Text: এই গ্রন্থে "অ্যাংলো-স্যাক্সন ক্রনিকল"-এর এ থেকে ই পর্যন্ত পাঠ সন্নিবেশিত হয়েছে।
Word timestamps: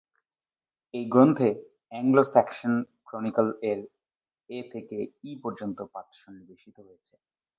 এই 0.93 1.05
গ্রন্থে 1.05 1.49
"অ্যাংলো-স্যাক্সন 1.91 2.73
ক্রনিকল"-এর 3.07 3.79
এ 4.49 4.59
থেকে 4.73 4.97
ই 5.23 5.31
পর্যন্ত 5.43 5.77
পাঠ 5.93 6.07
সন্নিবেশিত 6.21 6.77
হয়েছে। 6.79 7.13